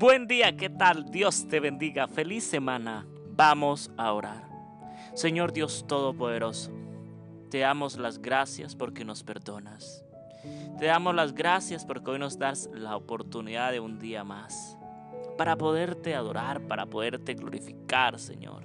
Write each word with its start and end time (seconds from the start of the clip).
Buen 0.00 0.26
día, 0.26 0.56
¿qué 0.56 0.70
tal? 0.70 1.10
Dios 1.10 1.46
te 1.46 1.60
bendiga. 1.60 2.08
Feliz 2.08 2.44
semana. 2.44 3.06
Vamos 3.36 3.90
a 3.98 4.14
orar. 4.14 4.48
Señor 5.12 5.52
Dios 5.52 5.84
Todopoderoso, 5.86 6.70
te 7.50 7.58
damos 7.58 7.98
las 7.98 8.18
gracias 8.18 8.74
porque 8.74 9.04
nos 9.04 9.22
perdonas. 9.22 10.02
Te 10.78 10.86
damos 10.86 11.14
las 11.14 11.34
gracias 11.34 11.84
porque 11.84 12.12
hoy 12.12 12.18
nos 12.18 12.38
das 12.38 12.70
la 12.72 12.96
oportunidad 12.96 13.72
de 13.72 13.80
un 13.80 13.98
día 13.98 14.24
más 14.24 14.78
para 15.36 15.54
poderte 15.56 16.14
adorar, 16.14 16.66
para 16.66 16.86
poderte 16.86 17.34
glorificar, 17.34 18.18
Señor. 18.18 18.64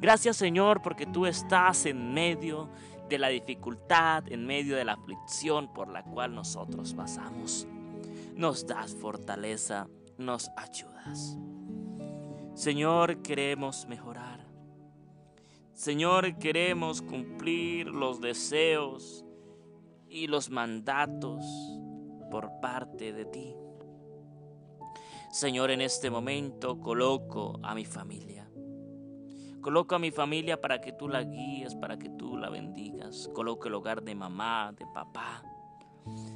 Gracias, 0.00 0.36
Señor, 0.36 0.80
porque 0.80 1.06
tú 1.06 1.26
estás 1.26 1.86
en 1.86 2.14
medio 2.14 2.70
de 3.08 3.18
la 3.18 3.30
dificultad, 3.30 4.30
en 4.30 4.46
medio 4.46 4.76
de 4.76 4.84
la 4.84 4.92
aflicción 4.92 5.72
por 5.72 5.88
la 5.88 6.04
cual 6.04 6.36
nosotros 6.36 6.94
pasamos. 6.94 7.66
Nos 8.36 8.64
das 8.64 8.94
fortaleza, 8.94 9.88
nos 10.22 10.50
ayudas. 10.56 11.36
Señor, 12.54 13.22
queremos 13.22 13.86
mejorar. 13.86 14.46
Señor, 15.72 16.38
queremos 16.38 17.02
cumplir 17.02 17.88
los 17.88 18.20
deseos 18.20 19.24
y 20.08 20.26
los 20.26 20.50
mandatos 20.50 21.44
por 22.30 22.60
parte 22.60 23.12
de 23.12 23.24
ti. 23.24 23.54
Señor, 25.30 25.70
en 25.70 25.80
este 25.80 26.10
momento 26.10 26.78
coloco 26.78 27.58
a 27.62 27.74
mi 27.74 27.84
familia. 27.84 28.46
Coloco 29.62 29.94
a 29.94 29.98
mi 29.98 30.10
familia 30.10 30.60
para 30.60 30.80
que 30.80 30.92
tú 30.92 31.08
la 31.08 31.22
guíes, 31.22 31.74
para 31.74 31.98
que 31.98 32.10
tú 32.10 32.36
la 32.36 32.50
bendigas. 32.50 33.30
Coloco 33.32 33.68
el 33.68 33.74
hogar 33.74 34.02
de 34.02 34.14
mamá, 34.14 34.74
de 34.78 34.84
papá. 34.92 35.42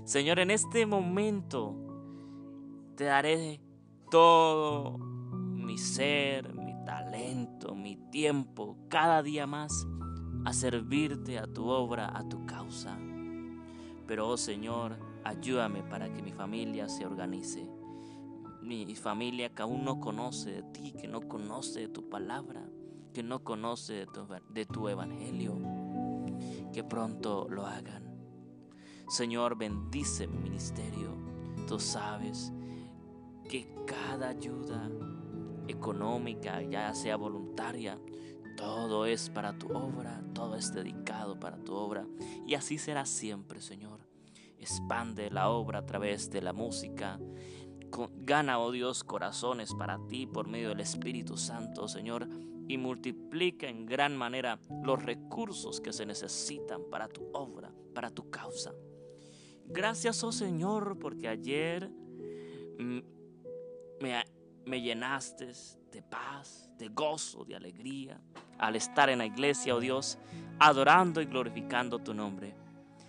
Señor, 0.05 0.39
en 0.39 0.51
este 0.51 0.87
momento 0.87 1.75
te 2.97 3.05
daré 3.05 3.61
todo 4.11 4.99
mi 4.99 5.79
ser, 5.79 6.55
mi 6.55 6.75
talento, 6.85 7.75
mi 7.75 7.97
tiempo, 8.11 8.77
cada 8.89 9.23
día 9.23 9.47
más 9.47 9.87
a 10.45 10.53
servirte 10.53 11.39
a 11.39 11.47
tu 11.47 11.69
obra, 11.69 12.17
a 12.17 12.29
tu 12.29 12.47
causa. 12.47 12.99
Pero, 14.07 14.29
oh 14.29 14.37
Señor, 14.37 14.97
ayúdame 15.25 15.83
para 15.83 16.13
que 16.13 16.23
mi 16.23 16.33
familia 16.33 16.89
se 16.89 17.05
organice. 17.05 17.69
Mi 18.63 18.95
familia 18.95 19.55
que 19.55 19.63
aún 19.63 19.85
no 19.85 20.01
conoce 20.01 20.51
de 20.51 20.63
ti, 20.63 20.93
que 20.93 21.09
no 21.09 21.23
conoce 21.23 21.81
de 21.81 21.89
tu 21.89 22.09
palabra, 22.09 22.63
que 23.13 23.23
no 23.23 23.43
conoce 23.43 23.95
de 23.95 24.07
tu, 24.07 24.27
de 24.51 24.67
tu 24.67 24.89
evangelio, 24.89 25.59
que 26.73 26.85
pronto 26.85 27.49
lo 27.49 27.67
hagan. 27.67 28.07
Señor, 29.09 29.57
bendice 29.57 30.27
mi 30.27 30.39
ministerio. 30.39 31.17
Tú 31.67 31.81
sabes 31.81 32.53
que 33.49 33.69
cada 33.87 34.29
ayuda 34.29 34.91
económica, 35.69 36.63
ya 36.63 36.95
sea 36.95 37.17
voluntaria, 37.17 37.99
todo 38.57 39.07
es 39.07 39.29
para 39.31 39.57
tu 39.57 39.69
obra, 39.77 40.25
todo 40.35 40.57
es 40.57 40.73
dedicado 40.73 41.39
para 41.39 41.59
tu 41.59 41.75
obra. 41.75 42.07
Y 42.47 42.55
así 42.55 42.79
será 42.79 43.05
siempre, 43.05 43.61
Señor. 43.61 44.01
Expande 44.59 45.31
la 45.31 45.51
obra 45.51 45.81
a 45.81 45.87
través 45.87 46.31
de 46.31 46.41
la 46.41 46.53
música. 46.53 47.21
Gana, 48.19 48.59
oh 48.59 48.73
Dios, 48.73 49.05
corazones 49.05 49.75
para 49.75 49.99
ti 50.09 50.27
por 50.27 50.49
medio 50.49 50.71
del 50.71 50.81
Espíritu 50.81 51.37
Santo, 51.37 51.87
Señor. 51.87 52.29
Y 52.69 52.79
multiplica 52.79 53.69
en 53.69 53.87
gran 53.87 54.17
manera 54.17 54.59
los 54.83 55.03
recursos 55.03 55.81
que 55.81 55.93
se 55.93 56.07
necesitan 56.07 56.83
para 56.91 57.09
tu 57.09 57.31
obra, 57.33 57.73
para 57.95 58.11
tu 58.11 58.31
causa. 58.31 58.73
Gracias, 59.67 60.25
oh 60.25 60.33
Señor, 60.33 60.99
porque 60.99 61.29
ayer 61.29 61.91
mm, 62.79 63.16
me, 64.01 64.81
llenaste 64.81 65.53
de 65.91 66.03
paz, 66.03 66.71
de 66.79 66.89
gozo, 66.89 67.45
de 67.45 67.57
alegría 67.57 68.21
al 68.59 68.77
estar 68.77 69.09
en 69.11 69.19
la 69.19 69.27
iglesia, 69.27 69.75
oh 69.75 69.81
Dios, 69.81 70.19
adorando 70.59 71.21
y 71.21 71.27
glorificando 71.27 71.99
tu 71.99 72.15
nombre. 72.15 72.55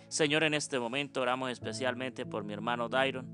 Señor, 0.08 0.42
en 0.42 0.54
este 0.54 0.78
momento 0.78 1.20
oramos 1.20 1.50
especialmente 1.50 2.24
por 2.26 2.44
mi 2.44 2.52
hermano 2.52 2.88
Dairon, 2.88 3.26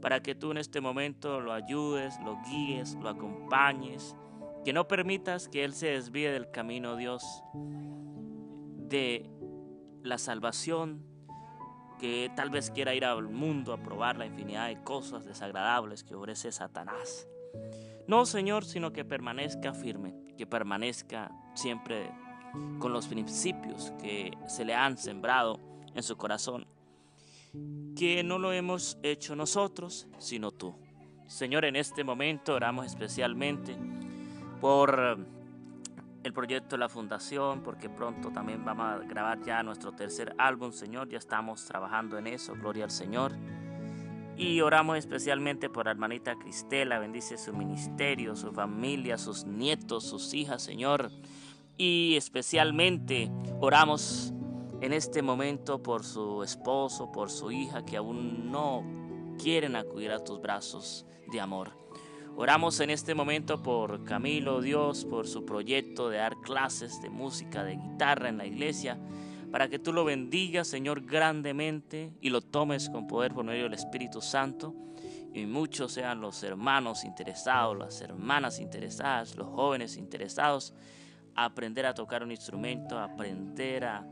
para 0.00 0.22
que 0.22 0.34
tú 0.34 0.50
en 0.50 0.58
este 0.58 0.80
momento 0.80 1.40
lo 1.40 1.52
ayudes, 1.52 2.18
lo 2.24 2.40
guíes, 2.42 2.94
lo 2.94 3.08
acompañes, 3.08 4.16
que 4.64 4.72
no 4.72 4.88
permitas 4.88 5.48
que 5.48 5.64
él 5.64 5.74
se 5.74 5.88
desvíe 5.88 6.30
del 6.30 6.50
camino, 6.50 6.96
Dios, 6.96 7.42
de 7.54 9.30
la 10.02 10.18
salvación, 10.18 11.09
que 12.00 12.30
tal 12.34 12.50
vez 12.50 12.70
quiera 12.70 12.94
ir 12.94 13.04
al 13.04 13.28
mundo 13.28 13.72
a 13.72 13.82
probar 13.82 14.16
la 14.16 14.26
infinidad 14.26 14.68
de 14.68 14.82
cosas 14.82 15.24
desagradables 15.26 16.02
que 16.02 16.14
ofrece 16.14 16.50
Satanás. 16.50 17.28
No, 18.08 18.24
Señor, 18.24 18.64
sino 18.64 18.92
que 18.92 19.04
permanezca 19.04 19.74
firme, 19.74 20.14
que 20.36 20.46
permanezca 20.46 21.30
siempre 21.54 22.10
con 22.78 22.92
los 22.92 23.06
principios 23.06 23.92
que 24.00 24.32
se 24.48 24.64
le 24.64 24.74
han 24.74 24.96
sembrado 24.96 25.60
en 25.94 26.02
su 26.02 26.16
corazón, 26.16 26.66
que 27.94 28.22
no 28.24 28.38
lo 28.38 28.52
hemos 28.52 28.98
hecho 29.02 29.36
nosotros, 29.36 30.08
sino 30.18 30.50
tú. 30.50 30.74
Señor, 31.26 31.64
en 31.64 31.76
este 31.76 32.02
momento 32.02 32.54
oramos 32.54 32.86
especialmente 32.86 33.76
por 34.60 35.18
el 36.22 36.32
proyecto 36.32 36.76
la 36.76 36.88
fundación, 36.88 37.62
porque 37.62 37.88
pronto 37.88 38.30
también 38.30 38.64
vamos 38.64 38.86
a 38.86 38.98
grabar 38.98 39.40
ya 39.42 39.62
nuestro 39.62 39.92
tercer 39.92 40.34
álbum, 40.38 40.72
Señor, 40.72 41.08
ya 41.08 41.18
estamos 41.18 41.64
trabajando 41.64 42.18
en 42.18 42.26
eso, 42.26 42.54
gloria 42.54 42.84
al 42.84 42.90
Señor. 42.90 43.32
Y 44.36 44.60
oramos 44.60 44.96
especialmente 44.96 45.68
por 45.68 45.86
la 45.86 45.92
hermanita 45.92 46.34
Cristela, 46.36 46.98
bendice 46.98 47.36
su 47.36 47.52
ministerio, 47.52 48.36
su 48.36 48.52
familia, 48.52 49.18
sus 49.18 49.44
nietos, 49.44 50.04
sus 50.04 50.32
hijas, 50.34 50.62
Señor. 50.62 51.10
Y 51.76 52.16
especialmente 52.16 53.30
oramos 53.60 54.32
en 54.80 54.92
este 54.92 55.20
momento 55.22 55.82
por 55.82 56.04
su 56.04 56.42
esposo, 56.42 57.12
por 57.12 57.30
su 57.30 57.50
hija, 57.50 57.84
que 57.84 57.96
aún 57.96 58.50
no 58.50 58.82
quieren 59.42 59.76
acudir 59.76 60.10
a 60.10 60.24
tus 60.24 60.40
brazos 60.40 61.06
de 61.30 61.40
amor. 61.40 61.72
Oramos 62.40 62.80
en 62.80 62.88
este 62.88 63.14
momento 63.14 63.62
por 63.62 64.02
Camilo, 64.04 64.62
Dios, 64.62 65.04
por 65.04 65.28
su 65.28 65.44
proyecto 65.44 66.08
de 66.08 66.16
dar 66.16 66.40
clases 66.40 67.02
de 67.02 67.10
música, 67.10 67.64
de 67.64 67.76
guitarra 67.76 68.30
en 68.30 68.38
la 68.38 68.46
iglesia 68.46 68.98
para 69.52 69.68
que 69.68 69.78
tú 69.78 69.92
lo 69.92 70.06
bendigas, 70.06 70.66
Señor, 70.66 71.02
grandemente 71.02 72.14
y 72.22 72.30
lo 72.30 72.40
tomes 72.40 72.88
con 72.88 73.06
poder 73.06 73.34
por 73.34 73.44
medio 73.44 73.64
del 73.64 73.74
Espíritu 73.74 74.22
Santo. 74.22 74.74
Y 75.34 75.44
muchos 75.44 75.92
sean 75.92 76.22
los 76.22 76.42
hermanos 76.42 77.04
interesados, 77.04 77.76
las 77.76 78.00
hermanas 78.00 78.58
interesadas, 78.58 79.36
los 79.36 79.48
jóvenes 79.48 79.98
interesados 79.98 80.72
a 81.34 81.44
aprender 81.44 81.84
a 81.84 81.92
tocar 81.92 82.22
un 82.22 82.30
instrumento, 82.30 82.98
a 82.98 83.04
aprender 83.04 83.84
a 83.84 84.06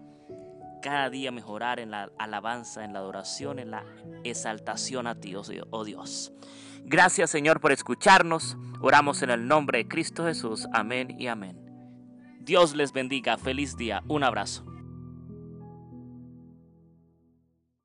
cada 0.83 1.09
día 1.09 1.33
mejorar 1.33 1.81
en 1.81 1.93
la 1.93 2.13
alabanza, 2.19 2.85
en 2.85 2.93
la 2.93 2.99
adoración, 2.99 3.59
en 3.59 3.71
la 3.71 3.87
exaltación 4.23 5.07
a 5.07 5.19
ti, 5.19 5.35
oh 5.35 5.85
Dios. 5.87 6.35
Gracias 6.85 7.31
Señor 7.31 7.61
por 7.61 7.73
escucharnos. 7.73 8.57
Oramos 8.81 9.23
en 9.23 9.31
el 9.31 9.47
nombre 9.47 9.79
de 9.79 9.89
Cristo 9.89 10.25
Jesús. 10.25 10.67
Amén 10.73 11.17
y 11.19 11.27
amén. 11.27 11.59
Dios 12.41 12.75
les 12.75 12.93
bendiga. 12.93 13.37
Feliz 13.37 13.77
día. 13.77 14.03
Un 14.09 14.25
abrazo. 14.25 14.65